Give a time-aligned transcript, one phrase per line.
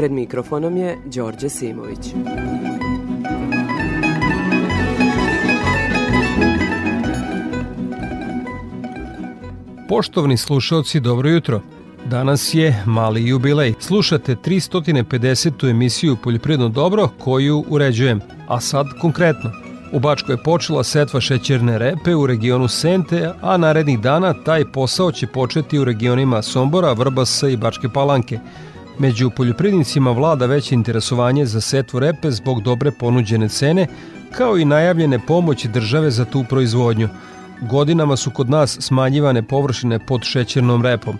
[0.00, 1.98] Pred mikrofonom je Đorđe Simović.
[9.88, 11.60] Poštovni slušalci, dobro jutro.
[12.06, 13.74] Danas je mali jubilej.
[13.80, 15.70] Slušate 350.
[15.70, 18.20] emisiju Poljoprivredno dobro koju uređujem.
[18.48, 19.50] A sad konkretno.
[19.92, 25.12] U Bačkoj je počela setva šećerne repe u regionu Sente, a narednih dana taj posao
[25.12, 28.38] će početi u regionima Sombora, Vrbasa i Bačke Palanke.
[29.00, 33.86] Među poljoprivrednicima vlada veće interesovanje za setvu repe zbog dobre ponuđene cene,
[34.32, 37.08] kao i najavljene pomoći države za tu proizvodnju.
[37.60, 41.18] Godinama su kod nas smanjivane površine pod šećernom repom.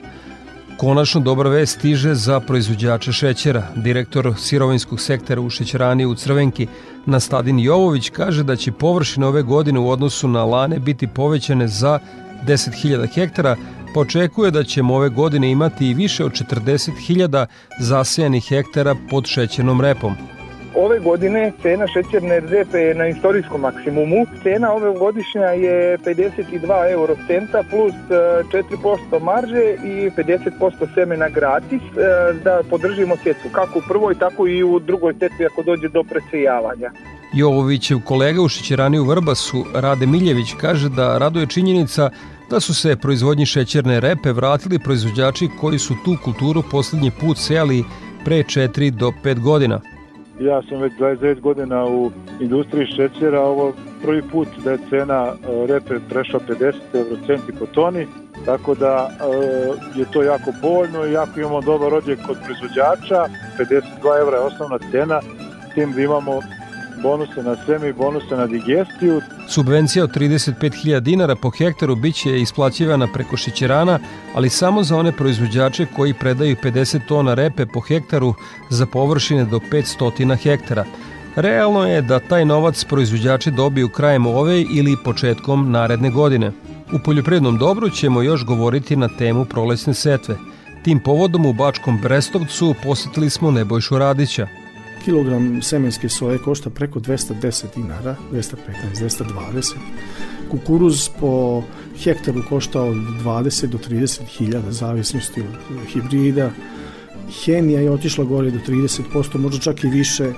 [0.76, 3.62] Konačno dobra vest stiže za proizvođače šećera.
[3.76, 6.66] Direktor sirovinskog sektora u šećerani u Crvenki,
[7.06, 11.98] Nastadin Jovović, kaže da će površine ove godine u odnosu na lane biti povećane za
[12.46, 13.56] 10.000 hektara,
[13.94, 17.46] pa očekuje da ćemo ove godine imati i više od 40.000
[17.80, 20.14] zasejanih hektara pod šećernom repom.
[20.74, 24.26] Ove godine cena šećerne repe je na istorijskom maksimumu.
[24.42, 28.14] Cena ove godišnja je 52 euro centa plus e,
[29.12, 34.62] 4% marže i 50% semena gratis e, da podržimo sjetvu kako u prvoj tako i
[34.62, 36.90] u drugoj setvi ako dođe do presejavanja.
[37.34, 42.10] Jovovićev kolega u šećerani u Vrbasu, Rade Miljević, kaže da raduje činjenica
[42.50, 47.84] da su se proizvodnji šećerne repe vratili proizvođači koji su tu kulturu poslednji put sejali
[48.24, 49.80] pre 4 do 5 godina.
[50.40, 55.66] Ja sam već 29 godina u industriji šećera, ovo prvi put da je cena e,
[55.66, 58.06] repe prešla 50 euro centi po toni,
[58.44, 63.28] tako da e, je to jako povoljno i jako imamo dobar odjek kod proizvođača,
[63.58, 65.20] 52 evra je osnovna cena,
[65.74, 66.40] tim da imamo
[67.02, 69.20] bonuse na seme i bonuse na digestiju.
[69.48, 73.98] Subvencija od 35.000 dinara po hektaru biće isplaćivana preko šećerana,
[74.34, 78.34] ali samo za one proizvođače koji predaju 50 tona repe po hektaru
[78.70, 80.84] za površine do 500 hektara.
[81.36, 86.52] Realno je da taj novac proizvođači dobiju krajem ove ili početkom naredne godine.
[86.92, 90.36] U poljoprivrednom dobru ćemo još govoriti na temu prolesne setve.
[90.82, 94.46] Tim povodom u Bačkom Brestovcu posetili smo Nebojšu Radića,
[95.04, 98.54] kilogram semenske soje košta preko 210 dinara, 215,
[98.94, 99.74] 220.
[100.50, 101.62] Kukuruz po
[102.04, 106.50] hektaru košta od 20 do 30 hiljada, zavisnosti od hibrida.
[107.44, 110.32] Hemija je otišla gore do 30%, možda čak i više.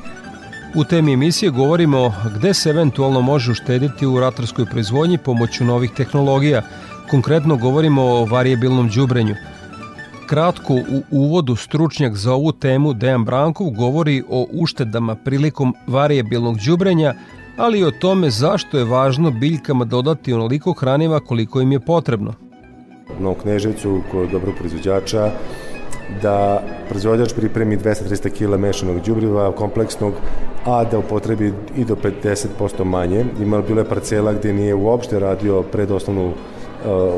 [0.74, 6.62] U temi emisije govorimo gde se eventualno može uštediti u ratarskoj proizvodnji pomoću novih tehnologija.
[7.10, 9.34] Konkretno govorimo o variabilnom đubrenju–
[10.32, 17.14] kratko u uvodu stručnjak za ovu temu Dejan Brankov govori o uštedama prilikom variabilnog đubrenja,
[17.56, 22.34] ali i o tome zašto je važno biljkama dodati onoliko hraniva koliko im je potrebno.
[23.18, 25.30] U Novom Kneževcu, kod dobrog proizvođača,
[26.22, 30.12] da proizvođač pripremi 200-300 kg mešanog đubriva kompleksnog,
[30.64, 33.24] a da upotrebi i do 50% manje.
[33.40, 36.61] Imalo bilo je parcela gde nije uopšte radio predosnovnu Eh,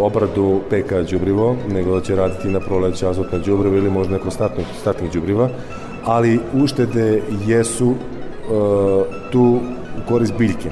[0.01, 4.67] obradu PK đubrivo, nego da će raditi na proleće azotna đubrivo ili možda neko statnih,
[4.81, 5.49] statnih đubriva,
[6.05, 7.97] ali uštede jesu uh,
[9.33, 9.61] tu
[9.99, 10.71] u korist biljke.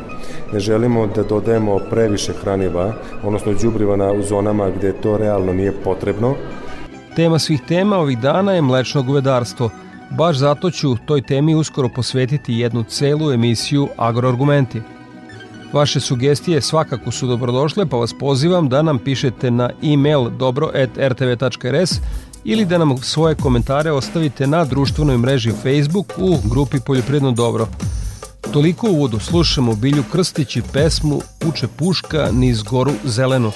[0.53, 2.93] Ne želimo da dodajemo previše hraniva,
[3.23, 6.35] odnosno đubriva na u zonama gde to realno nije potrebno.
[7.17, 9.71] Tema svih tema ovih dana je mlečno govedarstvo.
[10.11, 14.81] Baš zato ću toj temi uskoro posvetiti jednu celu emisiju Agroargumenti.
[15.73, 21.93] Vaše sugestije svakako su dobrodošle, pa vas pozivam da nam pišete na e-mail dobro.rtv.rs
[22.45, 27.69] ili da nam svoje komentare ostavite na društvenoj mreži Facebook u grupi Poljoprivredno dobro.
[28.53, 33.53] Toliko uvodu slušamo Bilju Krstić i pesmu Uče puška niz goru zelenu.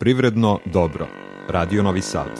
[0.00, 1.04] Poljoprivredno dobro.
[1.48, 2.30] Radio Novi Sad.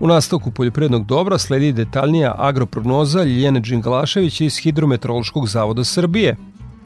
[0.00, 6.36] U nastavku poljoprivrednog dobra sledi detaljnija agroprognoza Ljiljane Đingalašević iz Hidrometeorološkog zavoda Srbije.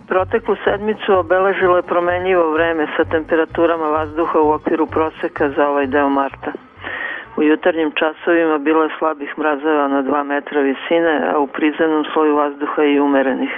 [0.08, 6.08] Proteklu sedmicu obeležilo je promenljivo vreme sa temperaturama vazduha u okviru proseka za ovaj deo
[6.08, 6.52] marta.
[7.36, 12.36] U jutarnjim časovima bilo je slabih mrazeva na 2 metra visine, a u prizemnom sloju
[12.36, 13.54] vazduha i umerenih.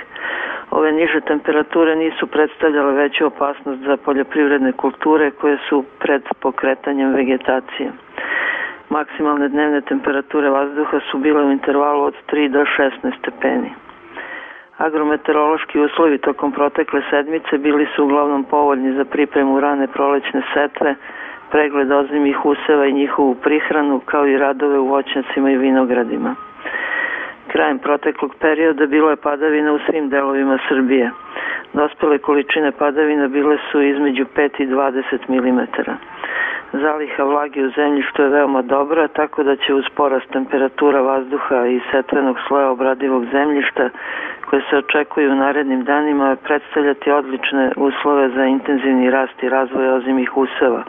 [0.71, 7.93] Ove niže temperature nisu predstavljale veću opasnost za poljoprivredne kulture koje su pred pokretanjem vegetacije.
[8.91, 13.71] Maksimalne dnevne temperature vazduha su bile u intervalu od 3 do 16 stepeni.
[14.79, 20.95] Agrometeorološki uslovi tokom protekle sedmice bili su uglavnom povoljni za pripremu rane prolećne setve,
[21.51, 26.35] pregled ozimih useva i njihovu prihranu, kao i radove u voćnjacima i vinogradima.
[27.49, 31.11] Krajem proteklog perioda bilo je padavina u svim delovima Srbije.
[31.73, 35.61] Dospele količine padavina bile su između 5 i 20 mm.
[36.73, 41.81] Zaliha vlage u zemljištu je veoma dobra, tako da će uz porast temperatura vazduha i
[41.91, 43.89] setvenog sloja obradivog zemljišta
[44.47, 50.37] koje se očekuju u narednim danima predstavljati odlične uslove za intenzivni rast i razvoj ozimih
[50.37, 50.83] useva,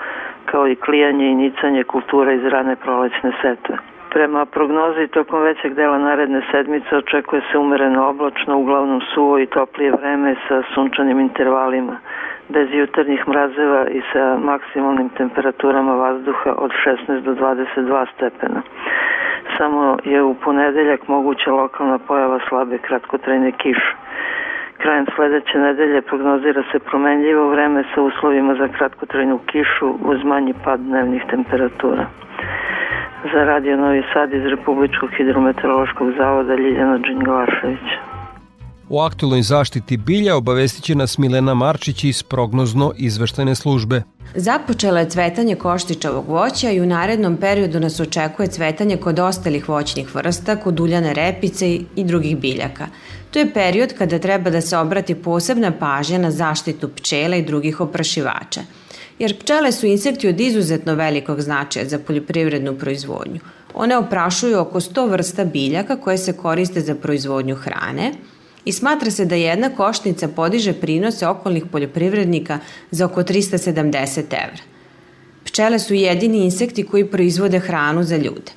[0.46, 3.78] kao i klijanje i nicanje kultura iz rane prolećne setve.
[4.18, 9.92] Prema prognozi tokom većeg dela naredne sedmice očekuje se umereno oblačno, uglavnom suvo i toplije
[9.92, 11.98] vreme sa sunčanim intervalima,
[12.50, 16.72] bez jutarnjih mrazeva i sa maksimalnim temperaturama vazduha od
[17.08, 18.62] 16 do 22 stepena.
[19.58, 23.96] Samo je u ponedeljak moguća lokalna pojava slabe kratkotrajne kiše.
[24.78, 30.80] Krajem sledeće nedelje prognozira se promenljivo vreme sa uslovima za kratkotrajnu kišu uz manji pad
[30.80, 32.06] dnevnih temperatura.
[33.24, 37.88] Za Radio Novi Sad iz Republičkog hidrometeorološkog zavoda Ljiljana Đinglašević.
[38.90, 44.02] U aktualnoj zaštiti bilja obavestit će nas Milena Marčić iz prognozno izveštajne službe.
[44.36, 50.16] Započelo je cvetanje koštičavog voća i u narednom periodu nas očekuje cvetanje kod ostalih voćnih
[50.16, 52.88] vrsta, kod uljane repice i drugih biljaka.
[53.32, 57.82] To je period kada treba da se obrati posebna pažnja na zaštitu pčela i drugih
[57.82, 58.62] oprašivača.
[59.20, 63.40] Jer pčele su insekti od izuzetno velikog značaja za poljoprivrednu proizvodnju.
[63.74, 68.12] One oprašuju oko 100 vrsta biljaka koje se koriste za proizvodnju hrane,
[68.66, 72.60] i smatra se da jedna košnica podiže prinose okolnih poljoprivrednika
[72.92, 74.64] za oko 370 evra.
[75.44, 78.52] Pčele su jedini insekti koji proizvode hranu za ljude.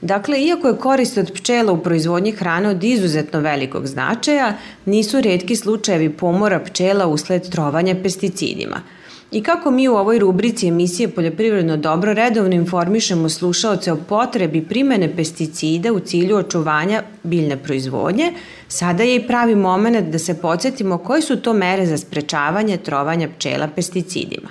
[0.00, 5.56] Dakle, iako je korist od pčela u proizvodnji hrane od izuzetno velikog značaja, nisu redki
[5.56, 8.82] slučajevi pomora pčela usled trovanja pesticidima–
[9.34, 15.16] I kako mi u ovoj rubrici emisije Poljoprivredno dobro redovno informišemo slušaoce o potrebi primene
[15.16, 18.32] pesticida u cilju očuvanja biljne proizvodnje,
[18.68, 23.28] sada je i pravi moment da se podsjetimo koje su to mere za sprečavanje trovanja
[23.36, 24.48] pčela pesticidima.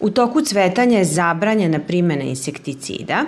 [0.00, 3.24] U toku cvetanja je zabranjena primena insekticida,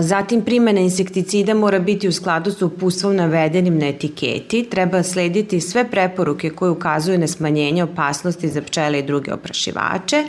[0.00, 4.64] zatim primjena insekticida mora biti u skladu sa upustvom navedenim na etiketi.
[4.70, 10.24] Treba slediti sve preporuke koje ukazuju na smanjenje opasnosti za pčele i druge oprašivače.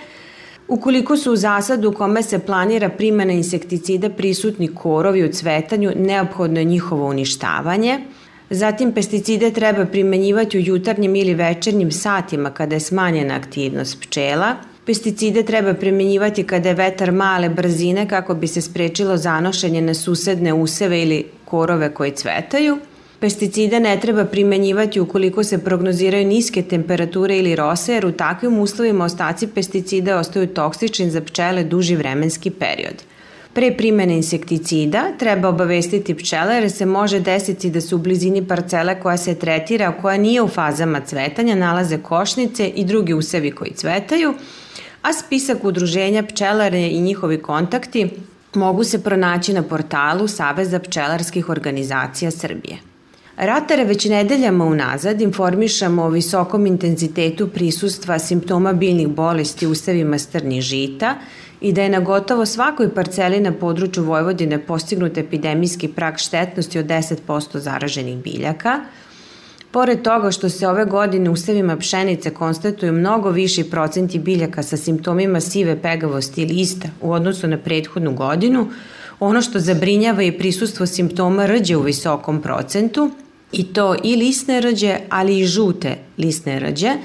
[0.68, 6.60] Ukoliko su u zasadu u kome se planira primjena insekticida prisutni korovi u cvetanju, neophodno
[6.60, 8.00] je njihovo uništavanje.
[8.50, 15.44] Zatim pesticide treba primenjivati u jutarnjim ili večernjim satima kada je smanjena aktivnost pčela– Pesticide
[15.44, 21.02] treba premenjivati kada je vetar male brzine kako bi se sprečilo zanošenje na susedne useve
[21.02, 22.78] ili korove koji cvetaju.
[23.20, 29.06] Pesticide ne treba primenjivati ukoliko se prognoziraju niske temperature ili rose, jer u takvim uslovima
[29.06, 33.04] ostaci pesticida ostaju toksični za pčele duži vremenski period.
[33.54, 39.00] Pre primene insekticida treba obavestiti pčele jer se može desiti da su u blizini parcele
[39.00, 44.34] koja se tretira, koja nije u fazama cvetanja, nalaze košnice i drugi usevi koji cvetaju,
[45.02, 48.10] a spisak udruženja pčelare i njihovi kontakti
[48.54, 52.93] mogu se pronaći na portalu Saveza pčelarskih organizacija Srbije.
[53.38, 61.16] Ratare već nedeljama unazad informišamo o visokom intenzitetu prisustva simptoma biljnih bolesti usevima strnih žita
[61.62, 66.86] i da je na gotovo svakoj parceli na području Vojvodine postignut epidemijski prag štetnosti od
[66.86, 68.80] 10% zaraženih biljaka–
[69.74, 74.78] Pored toga što se ove godine u usevima pšenice konstatuju mnogo viši procenti biljaka sa
[74.78, 78.68] simptomima sive pegavosti ili ista u odnosu na prethodnu godinu,
[79.20, 83.12] ono što zabrinjava je prisustvo simptoma rđe u visokom procentu,
[83.54, 86.98] i to i lisne rđe, ali i žute lisne rđe,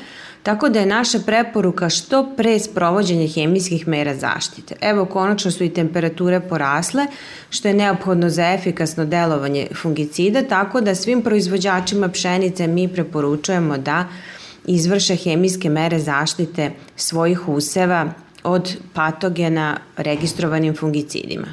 [0.49, 4.75] Tako da je naša preporuka što pre sprovođenje hemijskih mera zaštite.
[4.81, 7.07] Evo, konačno su i temperature porasle,
[7.50, 14.07] što je neophodno za efikasno delovanje fungicida, tako da svim proizvođačima pšenice mi preporučujemo da
[14.67, 18.12] izvrše hemijske mere zaštite svojih useva
[18.45, 21.49] od patogena registrovanim fungicidima.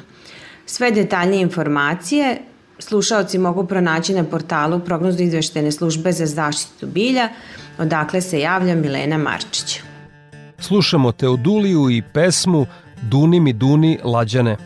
[0.66, 2.38] Sve detaljne informacije
[2.78, 7.28] slušaoci mogu pronaći na portalu prognozno izveštene službe za zaštitu bilja,
[7.78, 9.80] odakle se javlja Milena Marčić.
[10.58, 12.66] Slušamo Teoduliju i pesmu
[13.02, 14.56] Duni mi duni lađane.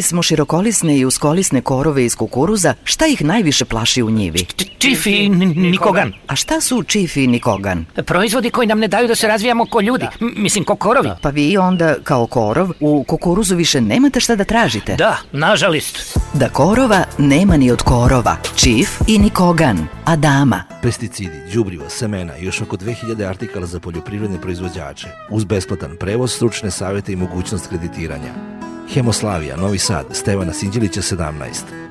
[0.00, 4.46] Pitali smo širokolisne i uskolisne korove iz kukuruza šta ih najviše plaši u njivi.
[4.78, 6.12] Čif i nikogan.
[6.26, 7.84] A šta su čif i nikogan?
[8.06, 10.06] Proizvodi koji nam ne daju da se razvijamo ko ljudi.
[10.20, 11.10] Mislim, ko korovi.
[11.22, 14.96] Pa vi onda, kao korov, u kukuruzu više nemate šta da tražite.
[14.96, 16.18] Da, nažalist.
[16.34, 18.36] Da korova nema ni od korova.
[18.56, 19.86] Čif i nikogan.
[20.04, 20.64] Adama.
[20.82, 25.08] Pesticidi, đubriva, semena i još oko 2000 artikala za poljoprivredne proizvođače.
[25.30, 28.60] Uz besplatan prevoz, stručne savete i mogućnost kreditiranja.
[28.94, 31.32] Hemoslavija, Novi Sad, Stevana Sinđilića 17,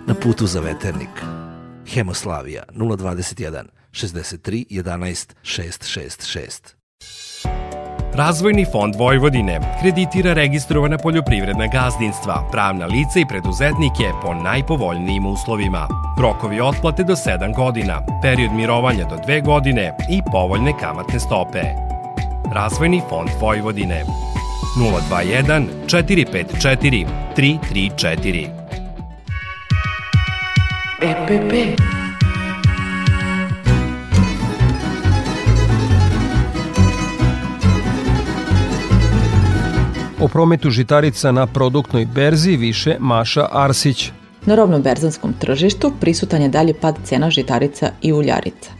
[0.07, 1.09] na putu za veternik.
[1.87, 6.75] Hemoslavija 021 63 11 666.
[8.13, 15.87] Razvojni fond Vojvodine kreditira registrovana poljoprivredna gazdinstva, pravna lica i preduzetnike po najpovoljnijim uslovima.
[16.21, 21.61] Rokovi otplate do 7 godina, period mirovanja do 2 godine i povoljne kamatne stope.
[22.53, 24.05] Razvojni fond Vojvodine
[24.77, 28.49] 021 454 334
[31.01, 31.79] EPP
[40.19, 44.11] O prometu žitarica na produktnoj berzi više Maša Arsić.
[44.45, 48.71] Na robnom berzanskom tržištu prisutan je dalje pad cena žitarica i uljarica.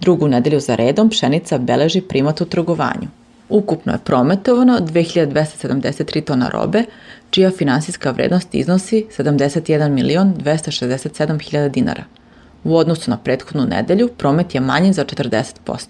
[0.00, 3.21] Drugu nedelju za redom pšenica beleži primat u trgovanju.
[3.52, 6.84] Ukupno je prometovano 2273 tona robe,
[7.30, 12.04] čija finansijska vrednost iznosi 71 milion 267 hiljada dinara.
[12.64, 15.86] U odnosu na prethodnu nedelju promet je manji za 40%.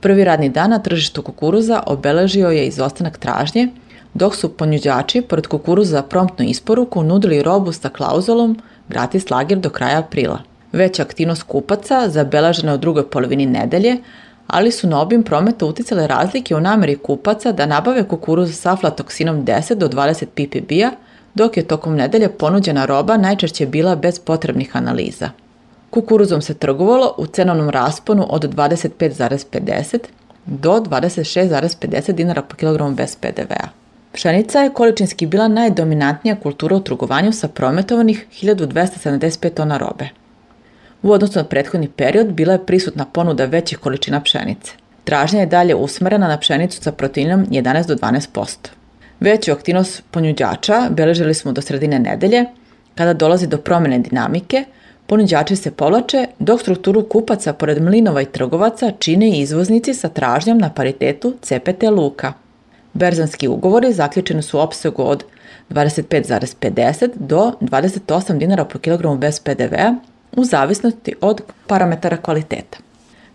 [0.00, 3.68] Prvi radni dan na tržištu kukuruza obeležio je izostanak tražnje,
[4.14, 9.98] dok su ponuđači pored kukuruza promptnu isporuku nudili robu sa klauzulom gratis lager do kraja
[9.98, 10.38] aprila.
[10.72, 13.96] Veća aktivnost kupaca zabeležena je u drugoj polovini nedelje,
[14.46, 19.44] ali su na obim prometa uticale razlike u nameri kupaca da nabave kukuruz sa aflatoksinom
[19.44, 20.90] 10 do 20 ppb-a,
[21.34, 25.30] dok je tokom nedelje ponuđena roba najčešće bila bez potrebnih analiza.
[25.90, 29.98] Kukuruzom se trgovalo u cenovnom rasponu od 25,50
[30.46, 33.68] do 26,50 dinara po kilogramu bez PDV-a.
[34.12, 40.08] Pšenica je količinski bila najdominantnija kultura u trgovanju sa prometovanih 1275 tona robe.
[41.04, 44.72] U odnosu na prethodni period bila je prisutna ponuda većih količina pšenice.
[45.04, 48.56] Tražnja je dalje usmerena na pšenicu sa proteinom 11 do 12%.
[49.20, 52.44] Veću aktivnost ponuđača beležili smo do sredine nedelje,
[52.94, 54.64] kada dolazi do promene dinamike,
[55.06, 60.58] ponuđači se povlače, dok strukturu kupaca pored mlinova i trgovaca čine i izvoznici sa tražnjom
[60.58, 62.32] na paritetu CPT luka.
[62.92, 65.24] Berzanski ugovori zaključeni su u opsegu od
[65.70, 69.94] 25,50 do 28 dinara po kilogramu bez PDV-a
[70.36, 72.78] u zavisnosti od parametara kvaliteta.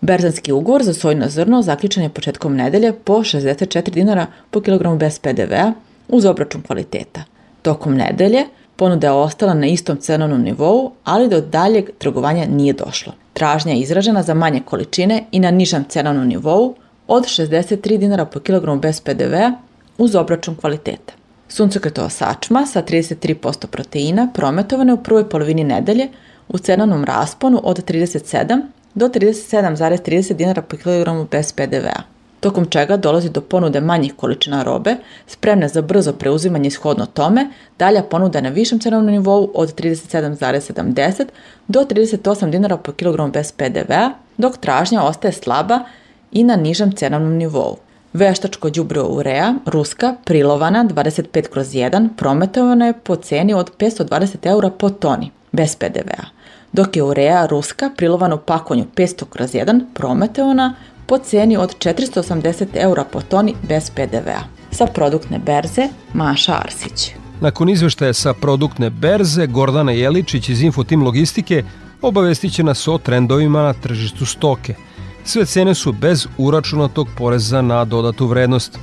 [0.02, 5.20] Berzanski ugovor za sojno zrno zaključen je početkom nedelje po 64 dinara po kilogramu bez
[5.20, 5.74] PDV-a
[6.08, 7.24] uz obračun kvaliteta.
[7.62, 13.14] Tokom nedelje ponuda je ostala na istom cenovnom nivou, ali do daljeg trgovanja nije došlo.
[13.34, 16.76] Tražnja je izražena za manje količine i na nižem cenovnom nivou
[17.08, 19.52] od 63 dinara po kilogramu bez PDV-a
[19.98, 21.14] uz obračun kvaliteta.
[21.48, 26.08] Suncokretova sačma sa 33% proteina prometovana u prvoj polovini nedelje
[26.50, 28.62] u cenovnom rasponu od 37
[28.94, 32.02] do 37,30 dinara po kilogramu bez PDV-a,
[32.40, 34.96] tokom čega dolazi do ponude manjih količina robe,
[35.28, 37.48] spremne za brzo preuzimanje ishodno tome,
[37.80, 41.26] dalja ponuda na višem cenovnom nivou od 37,70
[41.68, 45.80] do 38 dinara po kilogramu bez PDV-a, dok tražnja ostaje slaba
[46.32, 47.78] i na nižem cenovnom nivou.
[48.14, 54.70] Veštačko đubrivo urea, ruska, prilovana 25 kroz 1, prometovana je po ceni od 520 eura
[54.70, 56.39] po toni, bez PDV-a
[56.74, 62.68] dok je urea ruska prilovana u pakovanju 500 kroz 1 prometeona po ceni od 480
[62.74, 64.42] eura po toni bez PDV-a.
[64.72, 67.12] Sa produktne berze Maša Arsić.
[67.42, 71.64] Nakon izveštaja sa produktne berze, Gordana Jeličić iz Infotim Logistike
[72.02, 74.76] obavestit će nas o trendovima na tržištu stoke.
[75.24, 78.80] Sve cene su bez uračunatog poreza na dodatu vrednost.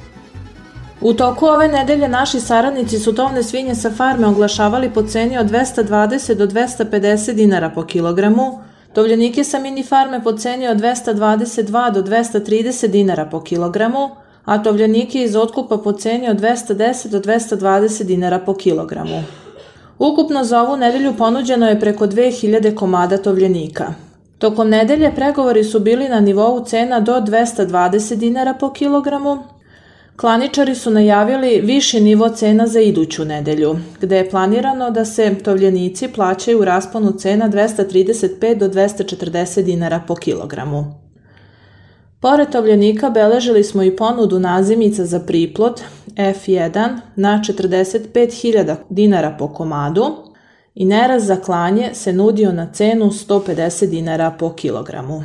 [1.01, 5.47] U toku ove nedelje naši saradnici su tovne svinje sa farme oglašavali po ceni od
[5.47, 8.59] 220 do 250 dinara po kilogramu,
[8.93, 14.11] tovljenike sa mini farme po ceni od 222 do 230 dinara po kilogramu,
[14.45, 19.23] a tovljenike iz otkupa po ceni od 210 do 220 dinara po kilogramu.
[19.99, 23.95] Ukupno za ovu nedelju ponuđeno je preko 2000 komada tovljenika.
[24.39, 29.56] Tokom nedelje pregovori su bili na nivou cena do 220 dinara po kilogramu,
[30.17, 36.09] Klaničari su najavili viši nivo cena za iduću nedelju, gde je planirano da se tovljenici
[36.09, 40.85] plaćaju u rasponu cena 235 do 240 dinara po kilogramu.
[42.21, 45.81] Pored tovljenika beležili smo i ponudu nazimica za priplot
[46.17, 50.17] F1 na 45.000 dinara po komadu
[50.75, 55.25] i neraz za klanje se nudio na cenu 150 dinara po kilogramu.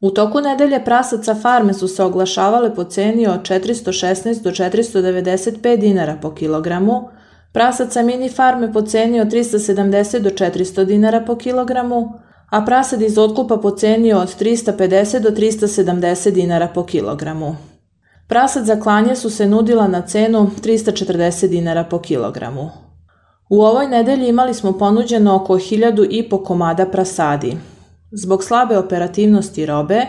[0.00, 6.18] U toku nedelje prasaca farme su se oglašavale po ceni od 416 do 495 dinara
[6.22, 7.08] po kilogramu,
[7.52, 12.12] prasaca mini farme po ceni od 370 do 400 dinara po kilogramu,
[12.50, 17.56] a prasad iz otkupa po ceni od 350 do 370 dinara po kilogramu.
[18.28, 22.70] Prasad za klanje su se nudila na cenu 340 dinara po kilogramu.
[23.48, 27.56] U ovoj nedelji imali smo ponuđeno oko 1000 i po komada prasadi,
[28.12, 30.06] Zbog slabe operativnosti robe,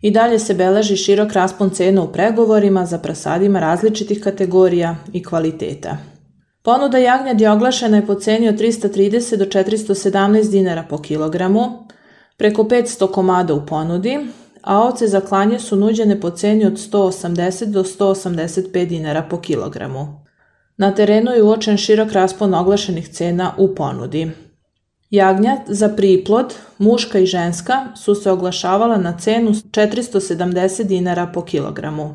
[0.00, 5.96] i dalje se beleži širok raspon cena u pregovorima za prasadima različitih kategorija i kvaliteta.
[6.62, 11.86] Ponuda jagnjadi oglašena je po ceni od 330 do 417 dinara po kilogramu,
[12.36, 14.18] preko 500 komada u ponudi,
[14.62, 20.24] a ovce za klanje su nuđene po ceni od 180 do 185 dinara po kilogramu.
[20.76, 24.30] Na terenu je uočen širok raspon oglašenih cena u ponudi.
[25.10, 32.14] Jagnjad za priplod, muška i ženska, su se oglašavala na cenu 470 dinara po kilogramu.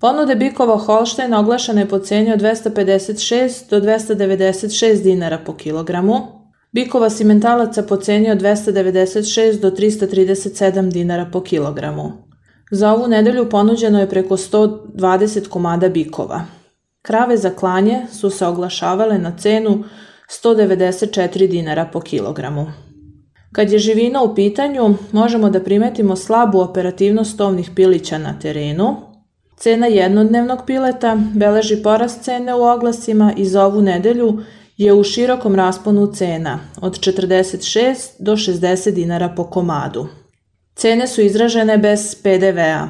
[0.00, 6.20] Ponude bikova Holštajn oglašene po ceni od 256 do 296 dinara po kilogramu,
[6.72, 12.12] bikova simentalaca po ceni od 296 do 337 dinara po kilogramu.
[12.70, 16.44] Za ovu nedelju ponuđeno je preko 120 komada bikova.
[17.02, 19.84] Krave za klanje su se oglašavale na cenu
[20.42, 22.66] 194 dinara po kilogramu.
[23.52, 28.96] Kad je živina u pitanju, možemo da primetimo slabu operativnost tovnih pilića na terenu.
[29.56, 34.38] Cena jednodnevnog pileta beleži porast cene u oglasima i za ovu nedelju
[34.76, 40.06] je u širokom rasponu cena od 46 do 60 dinara po komadu.
[40.74, 42.88] Cene su izražene bez PDV-a.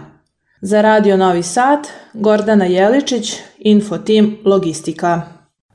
[0.61, 5.23] Za Radio Novi Sad, Gordana Jeličić, Info Team Logistika.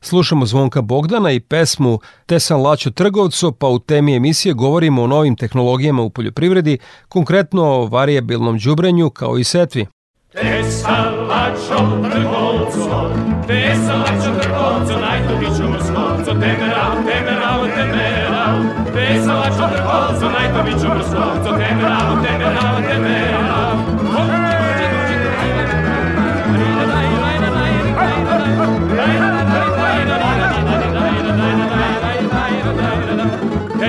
[0.01, 5.07] Slušamo Zvonka Bogdana i pesmu Te sam laćo trgovco, pa u temi emisije govorimo o
[5.07, 6.77] novim tehnologijama u poljoprivredi,
[7.09, 9.85] konkretno o variabilnom đubrenju kao i setvi.
[10.33, 13.11] Te sam laćo trgovco,
[13.47, 18.59] te sam laćo trgovco, najtoviću mrskovco, temerao, temerao, temerao,
[18.93, 23.38] te sam laćo trgovco, najtoviću mrskovco, temerao, temerao, temerao.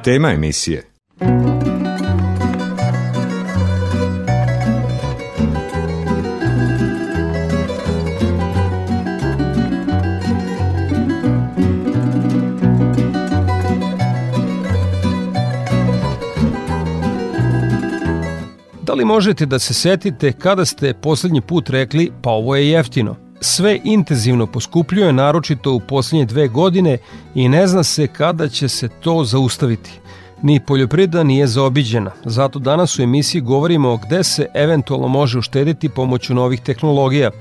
[0.03, 0.83] Tema emisije.
[18.81, 23.28] Da li možete da se setite kada ste poslednji put rekli pa ovo je jeftino?
[23.41, 26.97] Sve intenzivno poskupljuje, naročito u poslednje dve godine
[27.35, 29.99] i ne zna se kada će se to zaustaviti.
[30.41, 35.89] Ni poljoprivreda nije zaobiđena, zato danas u emisiji govorimo o gde se eventualno može uštediti
[35.89, 37.31] pomoću novih tehnologija.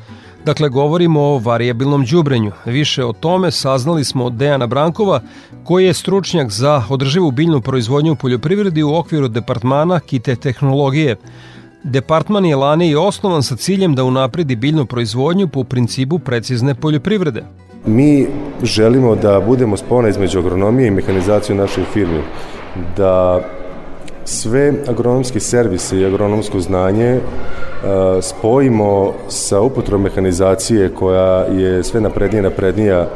[0.45, 2.53] Dakle, govorimo o variabilnom đubrenju.
[2.65, 5.21] Više o tome saznali smo od Dejana Brankova,
[5.65, 11.17] koji je stručnjak za održivu biljnu proizvodnju u poljoprivredi u okviru departmana Kite tehnologije.
[11.83, 17.45] Departman je lani i osnovan sa ciljem da unapredi biljnu proizvodnju po principu precizne poljoprivrede.
[17.87, 18.27] Mi
[18.63, 22.21] želimo da budemo spona između agronomije i mehanizacije u našoj firmi,
[22.97, 23.41] da
[24.25, 27.91] sve agronomske servise i agronomsko znanje uh,
[28.23, 33.09] spojimo sa upotrom mehanizacije koja je sve naprednija naprednija uh,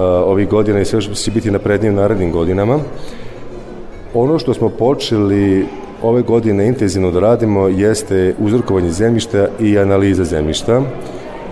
[0.00, 2.78] ovih godina i sve će biti naprednije u narednim godinama.
[4.14, 5.66] Ono što smo počeli
[6.02, 10.82] ove godine intenzivno da radimo jeste uzrokovanje zemljišta i analiza zemljišta.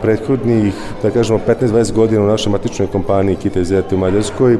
[0.03, 4.59] Prethodnih, da kažemo, 15-20 godina u našoj matičnoj kompaniji KTZ u Mađarskoj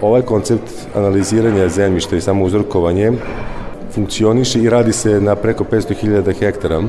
[0.00, 3.12] ovaj koncept analiziranja zemljišta i samo uzrokovanje
[3.94, 6.82] funkcioniše i radi se na preko 500.000 hektara.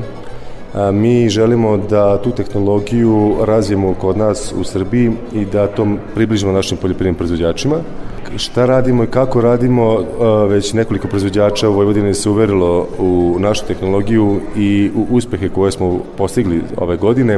[0.92, 6.78] Mi želimo da tu tehnologiju razvijemo kod nas u Srbiji i da to približimo našim
[6.78, 7.76] poljoprivrednim proizvođačima.
[8.36, 10.04] Šta radimo i kako radimo,
[10.48, 16.00] već nekoliko proizvođača u Vojvodini se uverilo u našu tehnologiju i u uspehe koje smo
[16.16, 17.36] postigli ove godine.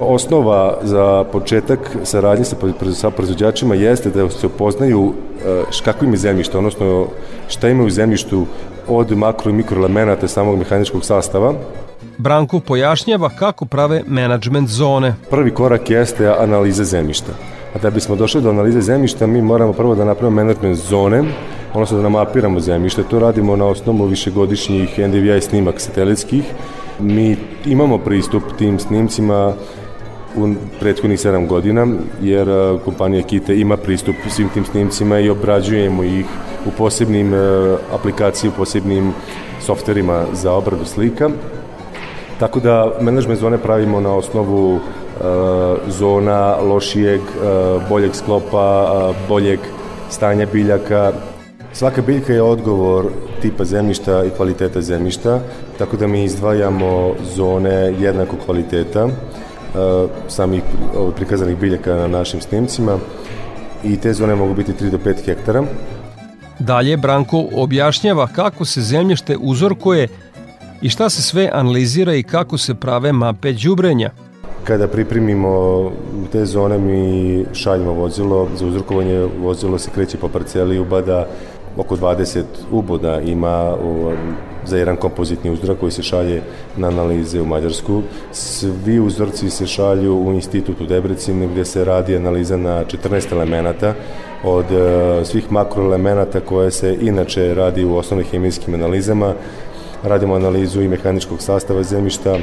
[0.00, 2.56] Osnova za početak saradnje sa,
[2.94, 5.12] sa proizvođačima jeste da se upoznaju
[5.84, 7.06] kakvo im je zemljište, odnosno
[7.48, 8.46] šta imaju u zemljištu
[8.88, 11.54] od makro i mikroelemenata samog mehaničkog sastava.
[12.18, 15.14] Branko pojašnjava kako prave management zone.
[15.30, 17.32] Prvi korak jeste analiza zemljišta.
[17.74, 21.24] A da bismo došli do analize zemljišta, mi moramo prvo da napravimo management zone,
[21.72, 23.02] odnosno da namapiramo zemljište.
[23.02, 26.44] To radimo na osnovu višegodišnjih NDVI snimak satelitskih.
[27.00, 29.52] Mi imamo pristup tim snimcima
[30.36, 31.86] u prethodnih 7 godina,
[32.22, 32.48] jer
[32.84, 36.26] kompanija Kite ima pristup svim tim snimcima i obrađujemo ih
[36.66, 37.32] u posebnim
[37.94, 39.12] aplikaciji, u posebnim
[39.60, 41.30] softverima za obradu slika.
[42.38, 44.80] Tako da menadžment zone pravimo na osnovu
[45.88, 47.20] zona lošijeg,
[47.88, 49.58] boljeg sklopa, boljeg
[50.10, 51.12] stanja biljaka.
[51.72, 53.06] Svaka biljka je odgovor
[53.42, 55.40] tipa zemljišta i kvaliteta zemljišta,
[55.78, 59.08] tako da mi izdvajamo zone jednako kvaliteta
[60.28, 60.62] samih
[61.16, 62.98] prikazanih biljaka na našim snimcima
[63.84, 65.64] i te zone mogu biti 3 do 5 hektara.
[66.58, 70.08] Dalje Branko objašnjava kako se zemljište uzorkuje
[70.82, 74.10] i šta se sve analizira i kako se prave mape đubrenja.
[74.64, 75.92] Kada pripremimo
[76.32, 81.26] te zone mi šaljemo vozilo, za uzrokovanje vozilo se kreće po parceli ubada
[81.76, 83.76] oko 20 uboda ima
[84.66, 86.42] za jedan kompozitni uzorak koji se šalje
[86.76, 88.02] na analize u Mađarsku.
[88.32, 93.94] Svi uzorci se šalju u institut u Debrecinu gde se radi analiza na 14 elemenata
[94.44, 99.34] od uh, svih makroelemenata koje se inače radi u osnovnim hemijskim analizama.
[100.02, 102.38] Radimo analizu i mehaničkog sastava zemljišta,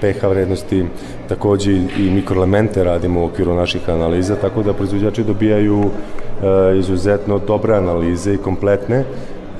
[0.00, 0.84] pH vrednosti,
[1.28, 7.74] takođe i mikroelemente radimo u okviru naših analiza, tako da proizvođači dobijaju e, izuzetno dobre
[7.74, 9.04] analize i kompletne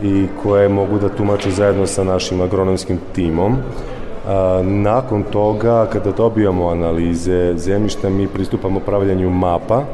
[0.02, 3.56] i koje mogu da tumače zajedno sa našim agronomskim timom.
[4.28, 9.84] A, nakon toga, kada dobijamo analize zemljišta, mi pristupamo pravljanju mapa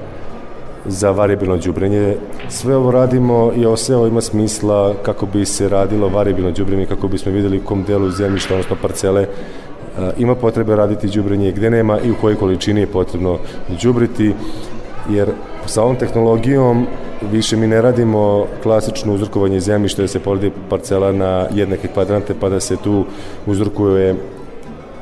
[0.88, 2.16] za variabilno đubrenje.
[2.48, 6.86] Sve ovo radimo i ovo sve ovo ima smisla kako bi se radilo variabilno đubrenje,
[6.86, 9.26] kako bismo videli u kom delu zemljišta, odnosno parcele,
[10.18, 13.38] ima potrebe raditi đubrenje, gde nema i u kojoj količini je potrebno
[13.82, 14.34] đubriti,
[15.10, 15.30] jer
[15.66, 16.86] sa ovom tehnologijom
[17.32, 22.48] više mi ne radimo klasično uzorkovanje zemljišta da se poredi parcela na jednake kvadrante pa
[22.48, 23.04] da se tu
[23.46, 24.14] uzorkuje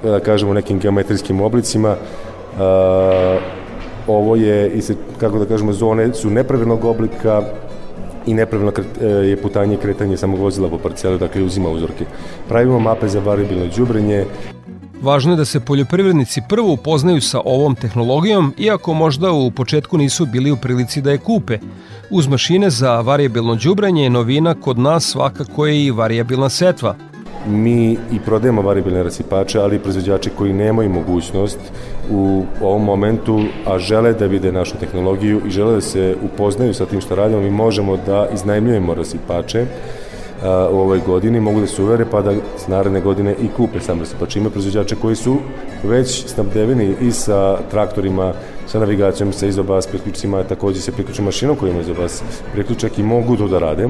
[0.02, 1.96] da kažemo nekim geometrijskim oblicima
[4.06, 4.80] ovo je
[5.20, 7.42] kako da kažemo zone su nepravilnog oblika
[8.26, 12.04] i nepravilno je putanje i kretanje samog vozila po parcelu, dakle uzima uzorke.
[12.48, 14.24] Pravimo mape za variabilno đubrenje,
[15.04, 20.26] Važno je da se poljoprivrednici prvo upoznaju sa ovom tehnologijom, iako možda u početku nisu
[20.26, 21.58] bili u prilici da je kupe.
[22.10, 26.94] Uz mašine za variabilno đubranje novina kod nas svakako je i variabilna setva.
[27.46, 31.58] Mi i prodajemo variabilne rasipače, ali i proizvođači koji nemaju mogućnost
[32.10, 36.86] u ovom momentu, a žele da vide našu tehnologiju i žele da se upoznaju sa
[36.86, 39.66] tim što radimo, mi možemo da iznajmljujemo rasipače
[40.70, 42.32] u ovoj godini mogu da se uvere pa da
[42.68, 44.36] naredne godine i kupe sam rasipač.
[44.36, 45.36] Ima proizvođače koji su
[45.82, 48.32] već snabdeveni i sa traktorima,
[48.66, 53.36] sa navigacijom, sa izobas priključcima, takođe se priključima mašinom koji ima izobas priključak i mogu
[53.36, 53.88] to da rade.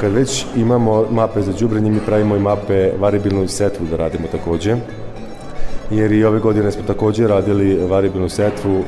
[0.00, 4.76] Kad već imamo mape za đubrenje, mi pravimo i mape variabilnu setvu da radimo takođe
[5.90, 8.84] jer i ove godine smo takođe radili variabilnu setvu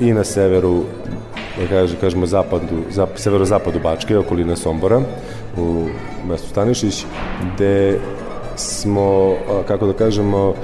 [0.00, 0.82] i na severu
[1.58, 5.00] da kaže, kažemo zapadu, zap, severozapadu Bačke, okolina Sombora,
[5.56, 5.86] u
[6.28, 7.04] mestu Stanišić,
[7.54, 7.98] gde
[8.56, 9.34] smo,
[9.68, 10.54] kako da kažemo,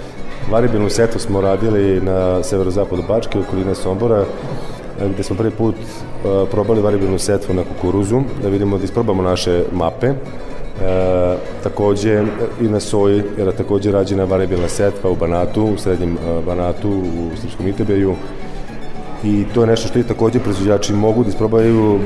[0.51, 4.25] variabilnu setu smo radili na severozapadu Bačke, okolina Sombora,
[5.15, 5.75] gde smo prvi put
[6.51, 10.15] probali variabilnu setvu na kukuruzu, da vidimo da isprobamo naše mape,
[10.83, 12.23] E, takođe
[12.61, 17.37] i na soji, jer je takođe rađena variabilna setva u Banatu, u srednjem Banatu, u
[17.41, 18.15] Srpskom Itebeju,
[19.25, 21.99] i to je nešto što i takođe proizvođači mogu da isprobaju.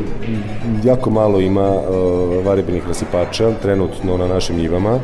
[0.85, 4.99] Jako malo ima uh, variabilnih rasipača trenutno na našim njivama.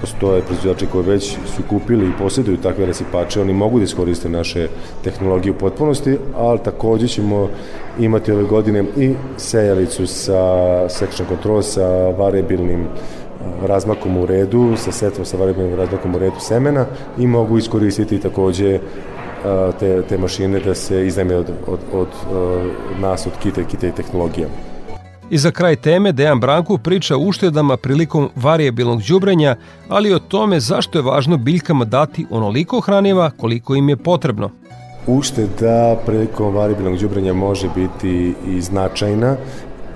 [0.00, 4.68] Postoje proizvođači koji već su kupili i posjeduju takve rasipače, oni mogu da iskoriste naše
[5.04, 7.48] tehnologije u potpunosti, ali takođe ćemo
[7.98, 12.88] imati ove godine i sejalicu sa section control sa variabilnim uh,
[13.62, 16.86] razmakom u redu, sa setvom sa variabilnim razmakom u redu semena
[17.18, 18.78] i mogu iskoristiti takođe
[19.78, 22.08] te, te mašine da se iznajme od, od, od,
[23.00, 24.46] nas, od kita i kita i.
[25.30, 29.56] I za kraj teme Dejan Branku priča o uštedama prilikom variabilnog đubrenja,
[29.88, 34.50] ali o tome zašto je važno biljkama dati onoliko hraniva koliko im je potrebno.
[35.06, 39.36] Ušteda prilikom variabilnog đubrenja može biti i značajna.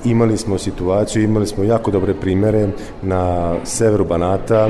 [0.04, 2.68] Imali smo situaciju, imali smo jako dobre primere
[3.02, 4.68] na severu Banata,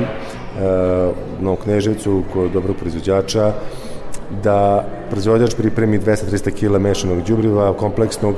[1.39, 3.53] na Kneževcu kod dobrog proizvođača,
[4.43, 8.35] da proizvođač pripremi 200-300 kg mešanog đubriva kompleksnog,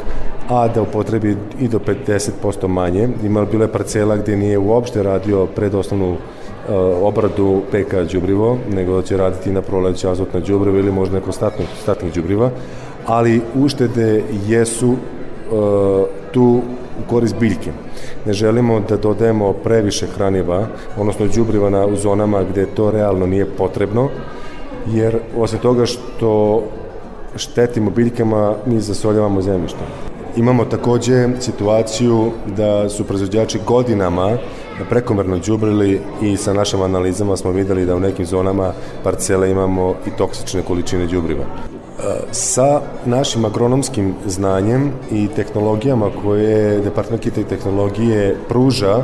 [0.49, 3.09] a da upotrebi i do 50% manje.
[3.23, 6.17] Ima bile parcela gde nije uopšte radio predosnovnu uh,
[7.01, 12.13] obradu PK đubrivo, nego će raditi na proleće azotna đubriva ili možda neko statno, statnih
[12.13, 12.49] đubriva,
[13.05, 14.97] ali uštede jesu uh,
[16.31, 16.61] tu
[16.99, 17.71] u korist biljke.
[18.25, 24.09] Ne želimo da dodajemo previše hraniva, odnosno đubriva na, zonama gde to realno nije potrebno,
[24.87, 26.63] jer osim toga što
[27.35, 29.79] štetimo biljkama, mi zasoljavamo zemljište.
[30.35, 34.37] Imamo takođe situaciju da su proizvođači godinama
[34.89, 40.09] prekomerno đubrili i sa našim analizama smo videli da u nekim zonama parcele imamo i
[40.17, 41.43] toksične količine đubriva.
[42.31, 49.03] Sa našim agronomskim znanjem i tehnologijama koje Departament kita i tehnologije pruža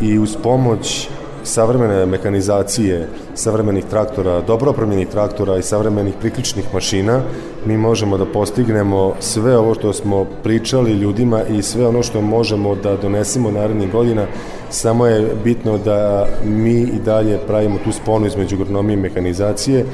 [0.00, 1.08] i uz pomoć
[1.44, 7.20] savremene mekanizacije, savremenih traktora, dobro opremljenih traktora i savremenih priključnih mašina,
[7.66, 12.74] mi možemo da postignemo sve ovo što smo pričali ljudima i sve ono što možemo
[12.74, 14.26] da donesemo narednih godina,
[14.70, 19.84] samo je bitno da mi i dalje pravimo tu sponu između agronomije i mekanizacije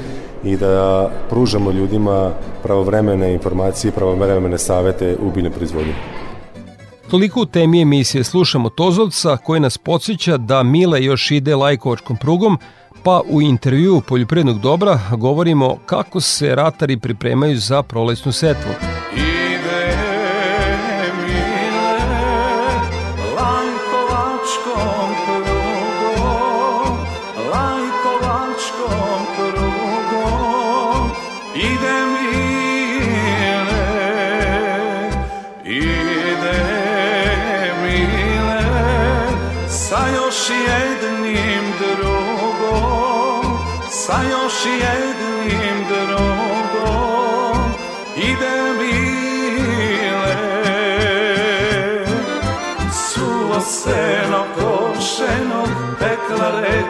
[0.43, 2.31] i da pružamo ljudima
[2.63, 5.93] pravovremene informacije, pravovremene savete u biljnoj proizvodnji.
[7.09, 12.57] Toliko u temi emisije slušamo Tozovca koji nas podsjeća da Mile još ide lajkovačkom prugom,
[13.03, 18.86] pa u intervju Poljoprednog dobra govorimo kako se ratari pripremaju za prolesnu setvu.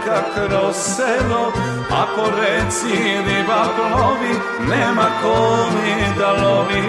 [0.07, 1.51] Reka kroz selo
[1.91, 2.95] Ako reci
[3.27, 4.33] riba plovi
[4.69, 5.35] Nema ko
[5.73, 6.83] mi da lovi.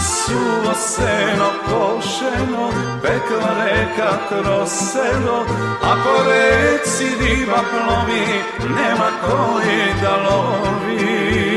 [0.00, 2.70] Suvo seno košeno
[3.02, 5.46] Pekla reka kroz selo
[5.82, 8.26] Ako reci riba plovi
[8.76, 9.60] Nema ko
[10.02, 11.55] da lovi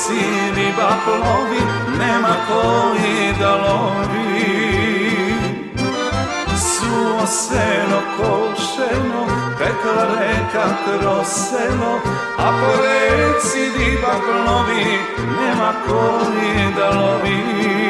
[0.00, 0.24] reci
[0.54, 1.60] riba plovi
[1.98, 4.60] Nema koji da lovi.
[6.56, 9.26] Suo seno košeno
[9.58, 12.00] Tekla reka kroz selo
[12.38, 14.98] Ako reci riba plovi
[15.40, 17.89] Nema koji da lovi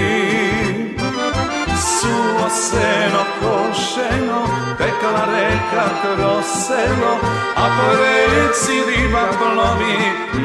[2.01, 4.41] Suvo seno košeno
[4.77, 7.13] Tekla reka kroz selo
[7.55, 9.97] Ako reci riba plovi